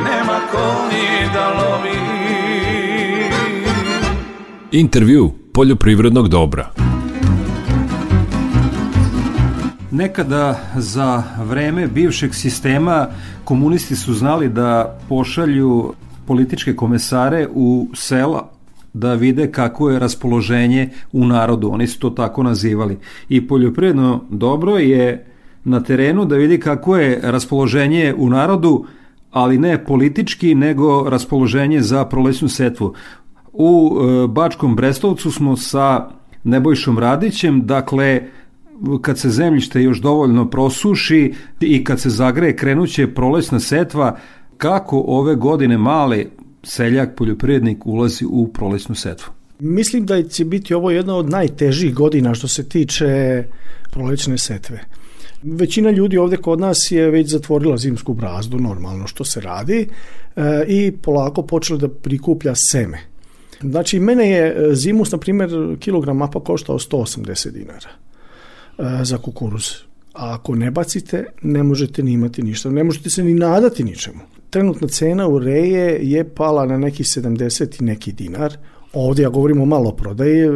[0.05, 1.99] Nema koji da lovi.
[4.73, 6.71] Intervju poljoprivrednog dobra.
[9.91, 13.07] Nekada za vreme bivšeg sistema
[13.45, 15.95] komunisti su znali da pošalju
[16.27, 18.56] političke komesare u sela
[18.97, 21.71] da vide kako je raspoloženje u narodu.
[21.73, 22.99] Oni su to tako nazivali.
[23.29, 25.27] I poljoprivredno dobro je
[25.65, 28.85] na terenu da vidi kako je raspoloženje u narodu,
[29.31, 32.95] ali ne politički, nego raspoloženje za prolesnu setvu.
[33.53, 36.09] U e, Bačkom Brestovcu smo sa
[36.45, 38.23] Nebojšom Radićem, dakle
[39.01, 44.17] kad se zemljište još dovoljno prosuši i kad se zagreje krenuće prolećna setva,
[44.57, 46.25] kako ove godine male
[46.67, 49.33] seljak, poljoprivrednik ulazi u prolećnu setvu?
[49.59, 53.45] Mislim da će biti ovo jedna od najtežih godina što se tiče
[53.91, 54.81] prolećne setve.
[55.43, 59.89] Većina ljudi ovde kod nas je već zatvorila zimsku brazdu, normalno što se radi,
[60.37, 62.99] e, i polako počela da prikuplja seme.
[63.61, 65.51] Znači, mene je e, zimus, na primjer,
[65.81, 67.91] kilogram mapa koštao 180 dinara
[68.79, 69.65] e, za kukuruz.
[70.15, 72.71] A ako ne bacite, ne možete ni imati ništa.
[72.71, 74.21] Ne možete se ni nadati ničemu.
[74.51, 78.57] Trenutna cena u reje je pala na neki 70 i neki dinar.
[78.93, 80.51] Ovde ja govorimo o malo prodaje.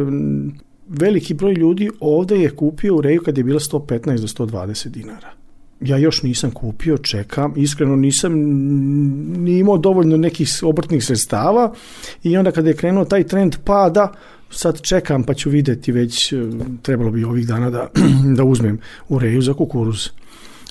[0.87, 5.41] Veliki broj ljudi ovde je kupio u reju kad je bila 115 do 120 dinara
[5.81, 8.33] ja još nisam kupio, čekam, iskreno nisam
[9.43, 11.73] ni imao dovoljno nekih obrtnih sredstava
[12.23, 14.11] i onda kada je krenuo taj trend pada,
[14.49, 16.37] sad čekam pa ću videti već, e,
[16.81, 17.89] trebalo bi ovih dana da,
[18.37, 18.79] da uzmem
[19.09, 20.09] u reju za kukuruz.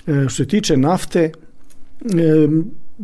[0.06, 1.32] E, što se tiče nafte, e,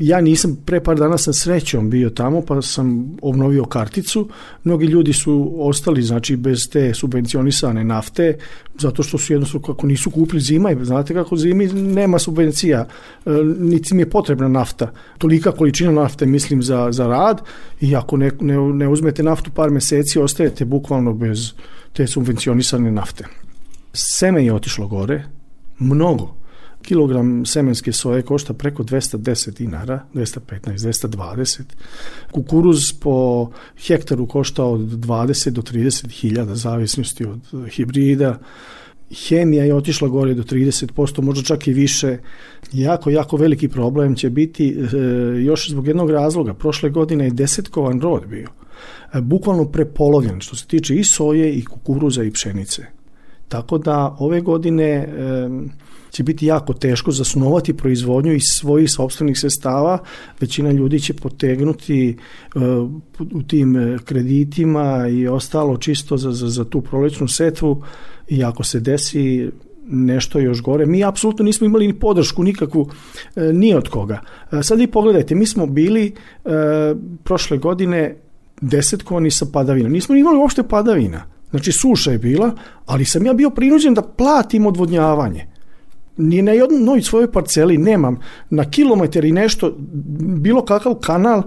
[0.00, 4.28] ja nisam, pre par dana sam srećom bio tamo, pa sam obnovio karticu.
[4.64, 8.38] Mnogi ljudi su ostali, znači, bez te subvencionisane nafte,
[8.78, 12.86] zato što su jednostavno, kako nisu kupili zima, znate kako zimi nema subvencija,
[13.26, 14.92] e, niti mi je potrebna nafta.
[15.18, 17.42] Tolika količina nafte, mislim, za, za rad
[17.80, 21.52] i ako ne, ne, ne uzmete naftu par meseci, ostajete bukvalno bez
[21.92, 23.24] te subvencionisane nafte.
[23.92, 25.24] Seme je otišlo gore,
[25.78, 26.45] mnogo
[26.86, 30.38] kilogram semenske soje košta preko 210 dinara, 215,
[30.76, 31.62] 220.
[32.30, 33.50] Kukuruz po
[33.86, 38.38] hektaru košta od 20 do 30 hiljada, zavisnosti od hibrida.
[39.28, 42.18] Hemija je otišla gore do 30%, možda čak i više.
[42.72, 44.96] Jako, jako veliki problem će biti e,
[45.42, 46.54] još zbog jednog razloga.
[46.54, 48.48] Prošle godine je desetkovan rod bio.
[49.14, 52.86] E, bukvalno prepolovljen što se tiče i soje i kukuruza i pšenice.
[53.48, 55.08] Tako da ove godine e,
[56.16, 59.98] će biti jako teško zasnovati proizvodnju iz svojih sobstvenih sredstava.
[60.40, 62.16] Većina ljudi će potegnuti
[62.54, 62.62] uh,
[63.32, 67.82] u tim uh, kreditima i ostalo čisto za, za, za tu prolećnu setvu
[68.28, 69.50] i ako se desi
[69.88, 70.86] nešto još gore.
[70.86, 72.88] Mi apsolutno nismo imali ni podršku nikakvu
[73.36, 74.20] e, ni od koga.
[74.52, 76.50] E, sad i pogledajte, mi smo bili e,
[77.24, 78.16] prošle godine
[78.60, 79.88] desetkovani sa padavina.
[79.88, 81.22] Nismo imali uopšte padavina.
[81.50, 82.50] Znači suša je bila,
[82.86, 85.55] ali sam ja bio prinuđen da platim odvodnjavanje
[86.16, 89.74] ni na jednoj svojoj parceli nemam na kilometar i nešto
[90.18, 91.42] bilo kakav kanal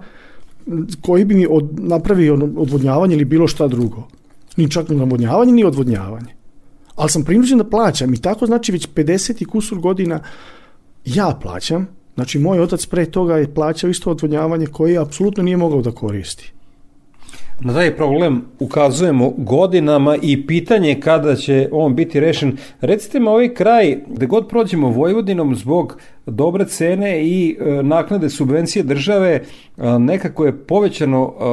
[1.01, 4.07] koji bi mi od, napravio odvodnjavanje ili bilo šta drugo.
[4.57, 6.35] Ni čak ni navodnjavanje, ni odvodnjavanje.
[6.95, 10.19] Ali sam prinuđen da plaćam i tako znači već 50 i kusur godina
[11.05, 11.87] ja plaćam.
[12.15, 16.53] Znači moj otac pre toga je plaćao isto odvodnjavanje koje apsolutno nije mogao da koristi.
[17.61, 22.57] Na taj problem ukazujemo godinama i pitanje kada će on biti rešen.
[22.81, 28.83] Recite mi ovaj kraj, gde god prođemo Vojvodinom zbog dobre cene i e, naknade subvencije
[28.83, 31.43] države, e, nekako je povećano e,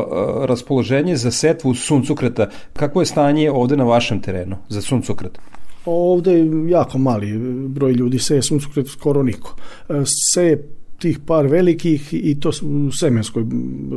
[0.46, 2.48] raspoloženje za setvu suncukreta.
[2.72, 5.38] Kako je stanje ovde na vašem terenu za suncukret?
[5.86, 7.38] Ovde je jako mali
[7.68, 9.56] broj ljudi seje suncukret, skoro niko.
[10.32, 13.44] Seje tih par velikih i to u semenskoj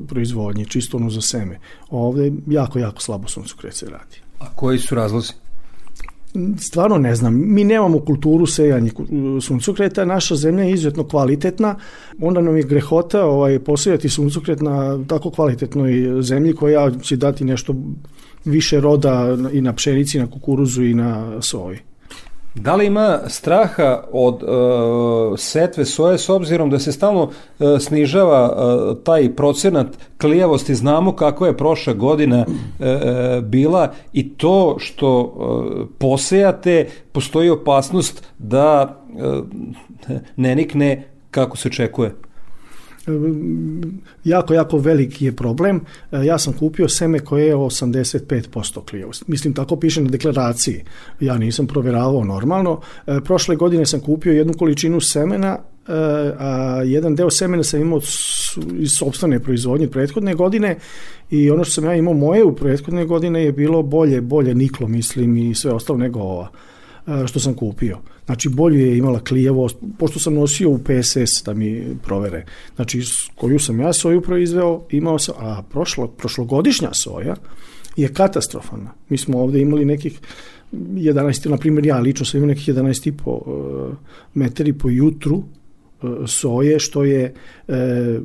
[0.07, 1.59] proizvodnji, čisto ono za seme.
[1.89, 4.15] Ovde jako, jako slabo suncokret se radi.
[4.39, 5.33] A koji su razlozi?
[6.57, 7.53] Stvarno ne znam.
[7.53, 8.91] Mi nemamo kulturu sejanja
[9.41, 11.75] suncokreta, naša zemlja je izuzetno kvalitetna,
[12.19, 17.75] onda nam je grehota ovaj, posejati suncokret na tako kvalitetnoj zemlji koja će dati nešto
[18.45, 21.77] više roda i na pšenici, i na kukuruzu i na soji.
[22.55, 28.51] Da li ima straha od uh, setve soje s obzirom da se stalno uh, snižava
[28.51, 29.87] uh, taj procenat
[30.21, 30.75] klijavosti?
[30.75, 38.97] Znamo kako je prošla godina uh, bila i to što uh, posejate, postoji opasnost da
[39.13, 39.45] uh,
[40.35, 42.15] ne nikne kako se očekuje
[44.23, 45.81] jako, jako veliki je problem.
[46.11, 49.27] E, ja sam kupio seme koje je 85% klijavost.
[49.27, 50.83] Mislim, tako piše na deklaraciji.
[51.19, 52.81] Ja nisam proveravao normalno.
[53.07, 55.57] E, prošle godine sam kupio jednu količinu semena
[56.39, 57.99] a jedan deo semena sam imao
[58.79, 60.77] iz sobstvene proizvodnje prethodne godine
[61.29, 64.87] i ono što sam ja imao moje u prethodne godine je bilo bolje, bolje niklo
[64.87, 66.49] mislim i sve ostalo nego ova
[67.27, 67.97] što sam kupio.
[68.25, 72.45] Znači, bolje je imala klijavost, pošto sam nosio u PSS da mi provere.
[72.75, 73.01] Znači,
[73.35, 77.35] koju sam ja soju proizveo, imao sam, a prošlo, prošlogodišnja soja
[77.95, 78.91] je katastrofalna.
[79.09, 80.19] Mi smo ovde imali nekih
[80.71, 83.93] 11, na primjer ja lično sam imao nekih 11,5
[84.33, 85.43] metri po jutru
[86.27, 87.33] soje, što je e,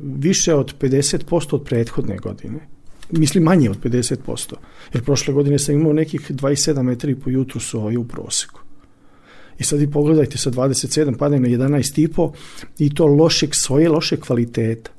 [0.03, 2.59] više od 50% od prethodne godine.
[3.11, 4.53] mislim manje od 50%.
[4.93, 8.64] Jer prošle godine sam imao nekih 27 metri po jutru soje u proseku.
[9.59, 12.31] I sad vi pogledajte sa 27 padne na 11,5
[12.79, 14.91] i to lošeg soje, loše kvaliteta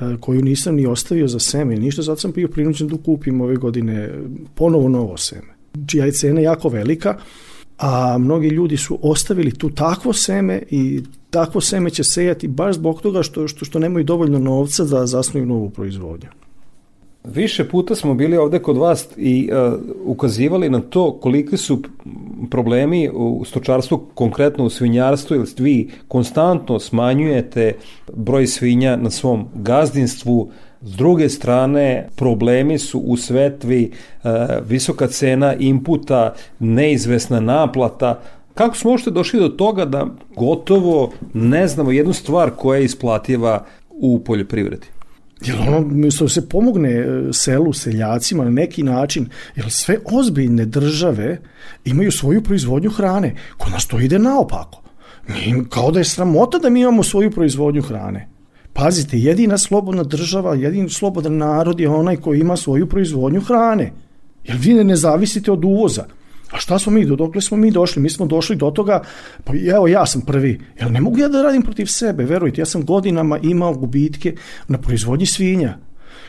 [0.00, 3.56] e, koju nisam ni ostavio za seme, ništa, zato sam bio prinuđen da kupim ove
[3.56, 4.10] godine
[4.54, 5.54] ponovo novo seme,
[5.86, 7.18] čija je cena jako velika,
[7.78, 13.02] a mnogi ljudi su ostavili tu takvo seme i takvo seme će sejati baš zbog
[13.02, 16.28] toga što, što, što nemaju dovoljno novca da zasnuju novu proizvodnju.
[17.24, 21.82] Više puta smo bili ovde kod vas i uh, ukazivali na to koliki su
[22.50, 27.72] problemi u stočarstvu, konkretno u svinjarstvu, jer vi konstantno smanjujete
[28.16, 30.50] broj svinja na svom gazdinstvu,
[30.82, 34.30] S druge strane, problemi su u svetvi uh,
[34.68, 38.20] visoka cena inputa, neizvesna naplata.
[38.54, 40.06] Kako smo uopšte došli do toga da
[40.36, 44.86] gotovo ne znamo jednu stvar koja je isplativa u poljoprivredi?
[45.44, 51.38] Jer ono, mislim se pomogne e, selu, seljacima na neki način, jer sve ozbiljne države
[51.84, 53.34] imaju svoju proizvodnju hrane.
[53.56, 54.82] Kod nas to ide naopako.
[55.68, 58.28] Kao da je sramota da mi imamo svoju proizvodnju hrane.
[58.72, 63.92] Pazite, jedina slobodna država, jedin slobodan narod je onaj koji ima svoju proizvodnju hrane.
[64.44, 66.04] Jer vi ne zavisite od uvoza.
[66.50, 68.02] A šta smo mi, do dokle smo mi došli?
[68.02, 69.02] Mi smo došli do toga,
[69.44, 72.66] pa evo ja sam prvi, jel ne mogu ja da radim protiv sebe, verujte, ja
[72.66, 74.34] sam godinama imao gubitke
[74.68, 75.78] na proizvodnji svinja.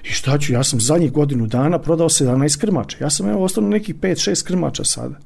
[0.03, 3.67] I šta ću, ja sam zadnjih godinu dana prodao 17 krmača, ja sam evo ostalo
[3.67, 5.19] nekih 5-6 krmača sada.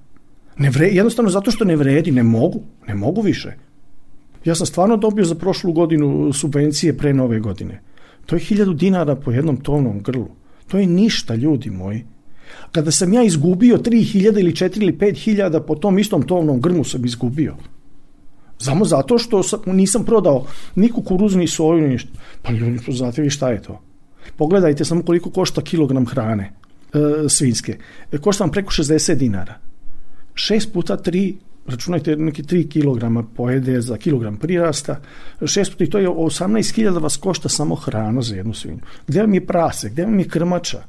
[0.58, 3.54] Ne vre, jednostavno zato što ne vredi, ne mogu, ne mogu više.
[4.46, 7.82] Ja sam stvarno dobio za prošlu godinu subvencije pre nove godine.
[8.26, 10.28] To je 1000 dinara po jednom tovnom grlu.
[10.68, 12.06] To je ništa, ljudi moji.
[12.72, 17.06] Kada sam ja izgubio 3000 ili 4 ili 5000 po tom istom tovnom grmu sam
[17.06, 17.56] izgubio.
[18.58, 20.46] Samo zato što sam, nisam prodao
[20.76, 22.10] ni kukuruz, ni soju, ni ništa.
[22.42, 23.82] Pa ljudi, znate vi šta je to?
[24.38, 26.54] Pogledajte samo koliko košta kilogram hrane
[26.94, 27.78] e, svinske.
[28.12, 29.60] E, košta vam preko 60 dinara.
[30.34, 31.34] 6 puta 3
[31.68, 35.00] računajte neki 3 kg pojede za kilogram prirasta,
[35.42, 38.80] 6 puta i to je 18.000 vas košta samo hrana za jednu svinju.
[39.08, 40.84] Gde vam je prase, gde vam je krmača,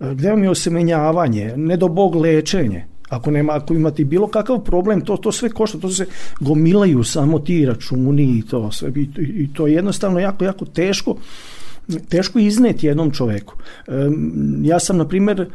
[0.00, 2.84] gde vam je osemenjavanje, ne do bog lečenje.
[3.08, 6.06] Ako nema, ako imate bilo kakav problem, to to sve košta, to se
[6.40, 11.16] gomilaju samo ti računi i to sve i, i to je jednostavno jako jako teško
[12.08, 13.54] teško izneti jednom čoveku.
[14.62, 15.46] Ja sam, na primer,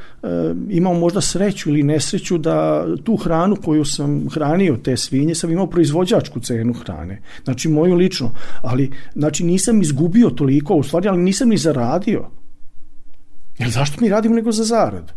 [0.69, 5.67] imao možda sreću ili nesreću da tu hranu koju sam hranio, te svinje, sam imao
[5.67, 7.21] proizvođačku cenu hrane.
[7.43, 8.31] Znači, moju lično.
[8.61, 12.29] Ali, znači, nisam izgubio toliko, u stvari, ali nisam ni zaradio.
[13.63, 15.13] Jer zašto mi radimo nego za zaradu?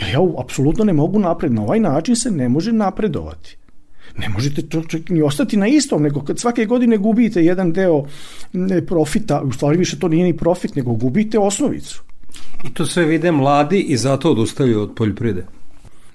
[0.00, 1.52] Jer ja apsolutno ne mogu napred.
[1.52, 3.56] Na ovaj način se ne može napredovati.
[4.18, 4.62] Ne možete
[5.08, 8.04] ni ostati na istom, nego kad svake godine gubite jedan deo
[8.86, 12.02] profita, u stvari više to nije ni profit, nego gubite osnovicu.
[12.64, 15.46] I to sve vide mladi i zato odustaju od poljoprivrede.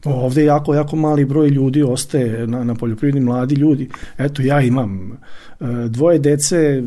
[0.06, 3.90] Ovde jako, jako mali broj ljudi ostaje na, na poljoprivredni mladi ljudi.
[4.18, 6.84] Eto, ja imam e, dvoje dece,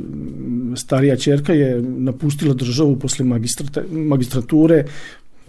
[0.77, 3.25] starija čerka je napustila državu posle
[3.91, 4.85] magistrature,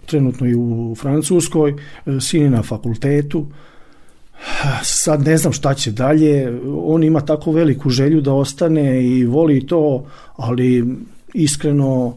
[0.06, 3.46] trenutno je u Francuskoj, e, sin je na fakultetu,
[4.82, 9.66] sad ne znam šta će dalje, on ima tako veliku želju da ostane i voli
[9.66, 10.04] to,
[10.36, 10.84] ali
[11.34, 12.14] iskreno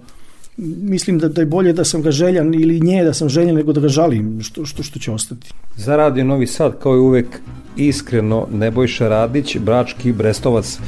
[0.58, 3.74] mislim da, da je bolje da sam ga željan ili nje da sam željan nego
[3.74, 5.54] da ga žalim što, što, što će ostati.
[5.76, 7.26] Za Radio Novi Sad kao i uvek
[7.78, 10.80] iskreno Nebojša Radić, Brački Brestovac.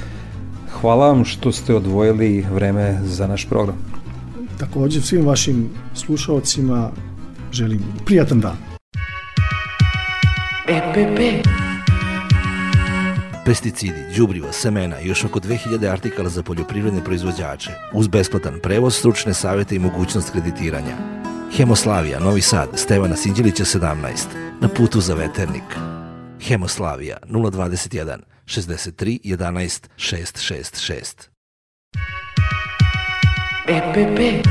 [0.84, 3.78] Hvala vam što ste odvojili vreme za naš program.
[4.60, 6.92] Takođe svim vašim slušalcima
[7.52, 8.58] želim prijatan dan.
[10.68, 11.48] EPP
[13.46, 19.34] pesticidi, đubriva, semena i još oko 2000 artikala za poljoprivredne proizvođače, uz besplatan prevoz, stručne
[19.34, 20.98] savete i mogućnost kreditiranja.
[21.58, 23.96] Hemoslavija, Novi Sad, Stevana Sinđilića 17,
[24.62, 25.78] na putu za veternik.
[26.42, 31.30] Hemoslavija 021 63 11 666.
[33.68, 34.48] EPP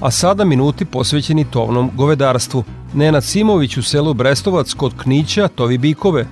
[0.00, 2.64] a sada minuti posvećeni tovnom govedarstvu.
[2.94, 6.26] Nenad Simović u selu Brestovac kod Knića tovi bikove.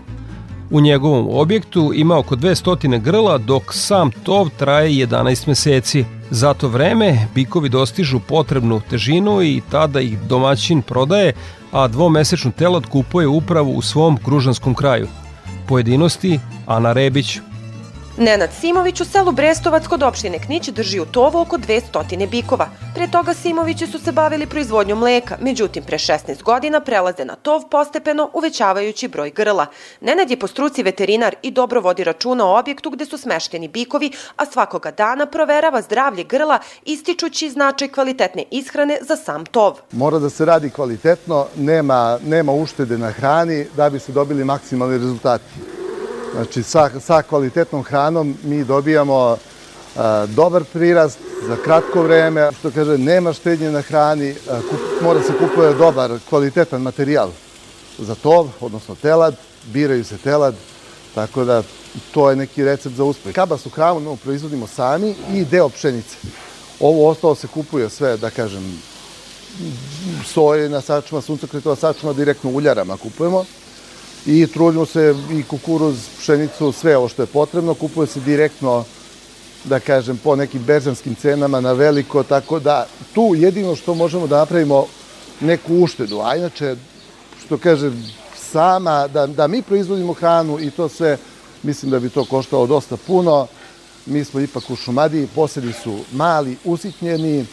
[0.71, 6.05] U njegovom objektu ima oko 200 grla, dok sam tov traje 11 meseci.
[6.31, 11.33] Za to vreme bikovi dostižu potrebnu težinu i tada ih domaćin prodaje,
[11.73, 15.09] a dvomesečnu telad kupuje upravo u svom kružanskom kraju.
[15.69, 17.39] Pojedinosti Ana Rebić.
[18.19, 22.69] Nenad Simović u selu Brestovac kod opštine Knić drži u tovu oko 200 bikova.
[22.95, 27.69] Pre toga Simovići su se bavili proizvodnjom mleka, međutim pre 16 godina prelaze na tov
[27.71, 29.67] postepeno uvećavajući broj grla.
[30.01, 34.11] Nenad je po struci veterinar i dobro vodi računa o objektu gde su smešteni bikovi,
[34.37, 39.79] a svakoga dana proverava zdravlje grla ističući značaj kvalitetne ishrane za sam tov.
[39.93, 44.99] Mora da se radi kvalitetno, nema, nema uštede na hrani da bi se dobili maksimalni
[44.99, 45.76] rezultati.
[46.37, 49.37] Znači, sa, sa kvalitetnom hranom mi dobijamo
[49.97, 51.19] a, dobar prirast
[51.49, 52.51] za kratko vreme.
[52.59, 57.31] Što kaže, nema štednje na hrani, a, kup, mora se kupuje dobar, kvalitetan materijal
[57.99, 59.35] za tov, odnosno telad,
[59.73, 60.55] biraju se telad,
[61.15, 61.63] tako da
[62.13, 63.35] to je neki recept za uspeh.
[63.35, 66.17] Kabasu hranu no, proizvodimo sami i deo pšenice.
[66.81, 68.83] Ovo ostalo se kupuje sve, da kažem,
[70.25, 73.45] soje na sačuma, suncokretova sačuma, direktno uljarama kupujemo
[74.27, 78.85] i trudimo se i kukuruz, pšenicu, sve ovo što je potrebno, kupuje se direktno
[79.65, 84.39] da kažem, po nekim berzanskim cenama na veliko, tako da tu jedino što možemo da
[84.39, 84.87] napravimo
[85.41, 86.77] neku uštedu, a inače,
[87.47, 88.05] što kažem,
[88.37, 91.17] sama, da, da mi proizvodimo hranu i to sve,
[91.63, 93.47] mislim da bi to koštalo dosta puno.
[94.07, 97.47] Mi smo ipak u Šumadiji, posedi su mali, usitnjeni,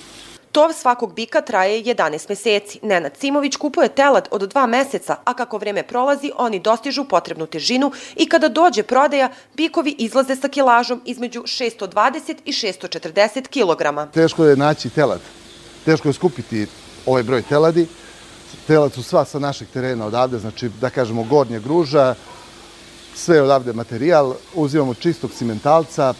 [0.54, 2.80] Tov svakog bika traje 11 meseci.
[2.82, 7.92] Nenad Simović kupuje telad od dva meseca, a kako vreme prolazi, oni dostižu potrebnu težinu
[8.16, 14.12] i kada dođe prodaja, bikovi izlaze sa kilažom između 620 i 640 kg.
[14.14, 15.22] Teško je naći telad.
[15.86, 16.68] Teško je skupiti
[17.06, 17.88] ovaj broj teladi.
[18.68, 22.16] Telad su sva sa našeg terena odavde, znači da kažemo gornje gruža,
[23.16, 26.14] sve odavde materijal, uzimamo čistog cimentalca,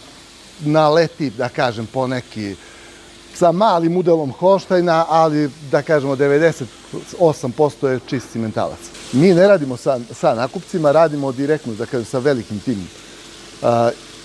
[0.60, 2.56] naleti, da kažem, po neki
[3.34, 8.78] sa malim udelom Holštajna, ali da kažemo 98% je čist cimentalac.
[9.12, 12.88] Mi ne radimo sa, sa nakupcima, radimo direktno, da kažem, sa velikim tim
[13.62, 13.68] uh,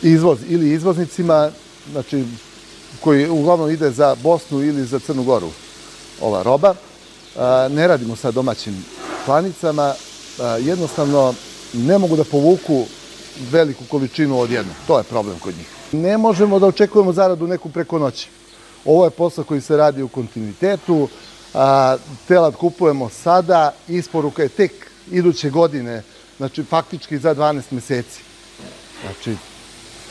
[0.02, 1.52] izvoz ili izvoznicima,
[1.92, 2.26] znači
[3.00, 5.50] koji uglavnom ide za Bosnu ili za Crnu Goru
[6.22, 6.70] ova roba.
[6.70, 7.42] Uh,
[7.76, 8.86] ne radimo sa domaćim
[9.26, 11.34] klanicama, uh, jednostavno
[11.74, 12.86] ne mogu da povuku
[13.52, 14.74] veliku količinu odjedno.
[14.88, 15.68] To je problem kod njih.
[15.92, 18.39] Ne možemo da očekujemo zaradu neku preko noći.
[18.90, 21.08] Ovo je posao koji se radi u kontinuitetu,
[21.54, 24.72] a, telad kupujemo sada, isporuka je tek
[25.12, 26.04] iduće godine,
[26.38, 28.22] znači faktički za 12 meseci.
[29.02, 29.38] Znači,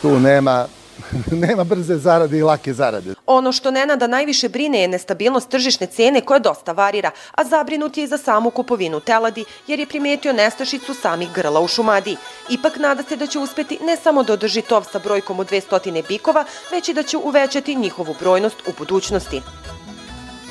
[0.03, 0.67] tu nema
[1.47, 3.15] nema brze zarade i lake zarade.
[3.27, 8.05] Ono što Nenada najviše brine je nestabilnost tržišne cene koja dosta varira, a zabrinut je
[8.05, 12.17] i za samu kupovinu teladi, jer je primetio nestašicu samih grla u Šumadiji.
[12.51, 16.09] Ipak nada se da će uspeti ne samo da održi tov sa brojkom od 200
[16.09, 19.43] bikova, već i da će uvećati njihovu brojnost u budućnosti.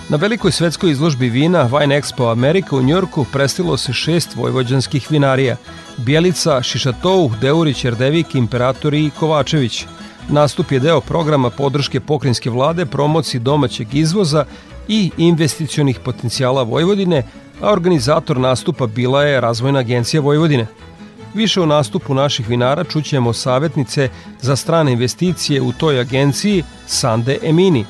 [0.09, 5.57] Na velikoj svetskoj izložbi vina Wine Expo Amerika u Njorku prestilo se šest vojvođanskih vinarija–
[5.97, 9.85] Bjelica, Šišatou, Deurić, Erdevik, Imperatori i Kovačević–
[10.29, 14.45] Nastup je deo programa podrške pokrinjske vlade, promociji domaćeg izvoza
[14.87, 17.23] i investicionih potencijala Vojvodine,
[17.61, 20.67] a organizator nastupa bila je Razvojna agencija Vojvodine.
[21.33, 24.09] Više o nastupu naših vinara čućemo savjetnice
[24.41, 27.85] za strane investicije u toj agenciji Sande Emini.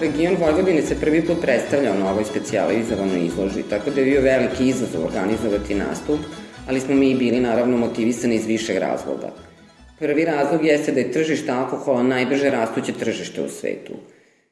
[0.00, 4.68] Region Vojvodine se prvi put predstavljao na ovoj specijalizovanoj izložbi, tako da je bio veliki
[4.68, 6.20] izazov organizovati nastup,
[6.68, 9.47] ali smo mi bili naravno motivisani iz višeg razloga.
[9.98, 13.92] Prvi razlog jeste da je tržište alkohola najbrže rastuće tržište u svetu.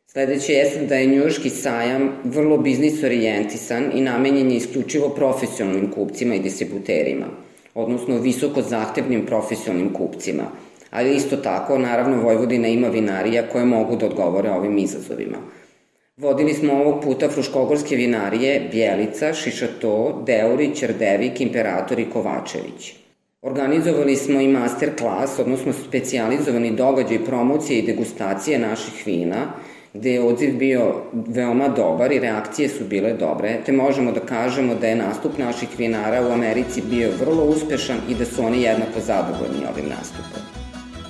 [0.06, 6.34] Sledeće jeste da je njuški sajam vrlo biznis orijentisan i namenjen je isključivo profesionalnim kupcima
[6.34, 7.26] i distributerima,
[7.74, 10.42] odnosno visoko zahtevnim profesionalnim kupcima,
[10.90, 15.38] ali isto tako, naravno, Vojvodina ima vinarija koje mogu da odgovore ovim izazovima.
[16.16, 23.05] Vodili smo ovog puta fruškogorske vinarije Bjelica, Šišato, Deurić, Rdevik, Imperator i Kovačević.
[23.46, 29.36] Organizovali smo i master klas, odnosno specijalizovani događaj promocije i degustacije naših vina,
[29.94, 34.74] gde je odziv bio veoma dobar i reakcije su bile dobre, te možemo da kažemo
[34.74, 39.00] da je nastup naših vinara u Americi bio vrlo uspešan i da su oni jednako
[39.06, 40.42] zadovoljni ovim nastupom.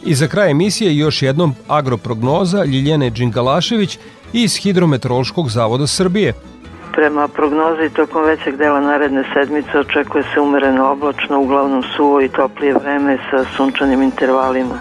[0.06, 3.98] I za kraj emisije još jednom agroprognoza Ljiljane Đingalašević
[4.32, 6.32] iz Hidrometeorološkog zavoda Srbije–
[6.96, 12.74] Prema prognozi tokom većeg dela naredne sedmice očekuje se umereno oblačno, uglavnom suvo i toplije
[12.74, 14.80] vreme sa sunčanim intervalima,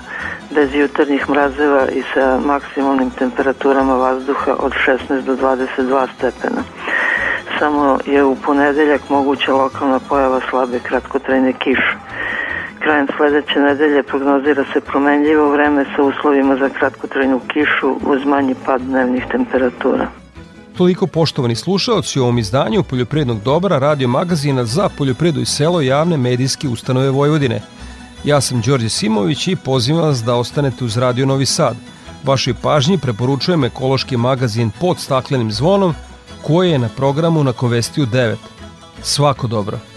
[0.51, 4.73] bez jutarnjih mrazeva i sa maksimalnim temperaturama vazduha od
[5.09, 6.63] 16 do 22 stepena.
[7.59, 11.95] Samo je u ponedeljak moguća lokalna pojava slabe kratkotrajne kiše.
[12.79, 18.81] Krajem sledeće nedelje prognozira se promenljivo vreme sa uslovima za kratkotrajnu kišu uz manji pad
[18.81, 20.24] dnevnih temperatura.
[20.77, 26.17] Toliko poštovani slušaoci u ovom izdanju Poljoprivrednog dobra radio magazina za poljoprivredu i selo javne
[26.17, 27.61] medijske ustanove Vojvodine.
[28.23, 31.75] Ja sam Đorđe Simović i pozivam vas da ostanete uz Radio Novi Sad.
[32.23, 35.93] Vašoj pažnji preporučujem ekološki magazin pod staklenim zvonom
[36.41, 38.35] koji je na programu na Kovestiju 9.
[39.01, 39.94] Svako dobro!